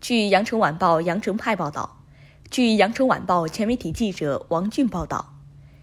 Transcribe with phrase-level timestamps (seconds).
[0.00, 2.02] 据羊城晚报羊城派报道，
[2.50, 5.34] 据羊城晚报全媒体记者王俊报道，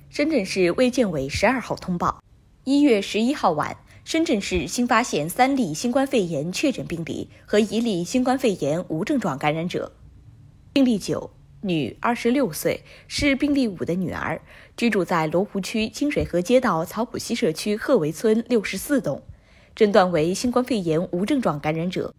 [0.10, 2.24] 深圳市卫健委十二号通报，
[2.64, 9.92] 一月十一号晚，深圳市新发现三例新冠肺炎确诊病例和一例新冠肺炎无症状感染者。
[10.74, 11.30] 病例九，
[11.62, 14.42] 女，二十六岁，是病例五的女儿，
[14.76, 19.22] 居住在罗湖区清水河街道草埔西社区鹤围村六十四栋，
[19.76, 22.12] 诊断为新冠肺炎无症状感染者。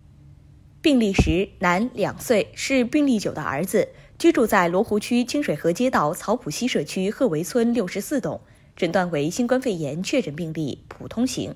[0.81, 8.41] 病例十，男，两岁，是病例九的儿子，居住在罗湖区清水河街道草埔西社区鹤围村六十四栋，
[8.77, 11.53] 诊断为新冠肺炎确诊病例，普通型。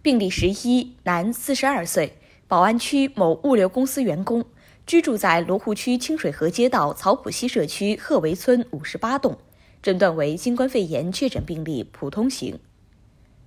[0.00, 4.44] 病例十一，男，四十二岁，宝安区某物流公司员工，
[4.86, 9.36] 居住在罗湖区清水河街道草埔西社区鹤围村五十八栋，
[9.82, 12.60] 诊断为新冠肺炎确诊病例，普通型。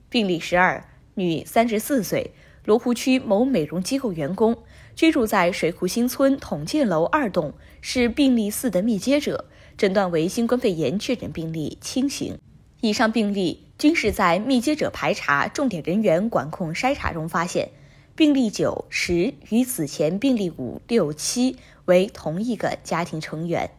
[0.09, 2.33] 病例十二，女，三十四岁。
[2.69, 4.55] 罗湖区某美容机构员工，
[4.95, 9.45] 居住在水库新村统建楼二栋，是病例四的密接者，
[9.75, 12.37] 诊断为新冠肺炎确诊病例轻型。
[12.81, 17.71] 以上病例均是在密接者排查重点人员管控筛查中发现。
[18.15, 23.71] 病例九、十与此前病例五六七为同一个家庭成员。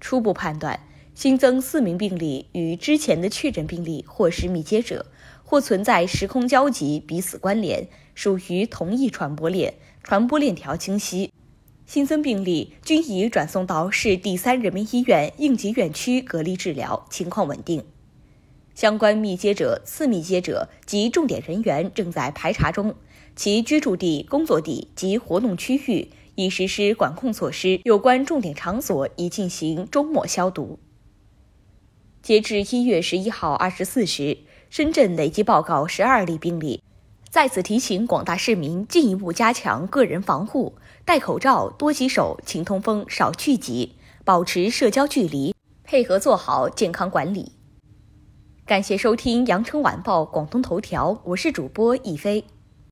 [0.00, 5.04] 初步判断，新增四名病例与之前的确诊病例或是密接者。
[5.50, 11.32] 或存在时空交集，彼此关联，属于同一传播链，传播链条清晰。
[11.86, 17.84] 新增病例均已转送到市第三人民医院应急院区隔离治疗，情况稳定。
[18.76, 22.94] 相关密接者、次密接者及重点人员正在排查中，
[23.34, 30.78] 其居住地、工作地及活动区域已实施管控措施，有关重点场所已进行终末消毒。
[32.22, 34.38] 截至一月十一号二十四时。
[34.70, 36.80] 深圳累计报告十二例病例，
[37.28, 47.50] 在此提醒广大市民进一步加强个人防护，戴口罩、多洗手、勤通风、少聚集，保持社交距离，配合做好健康管理。
[48.64, 52.44] 感谢收听羊城晚报广东头条，我是主播亦飞。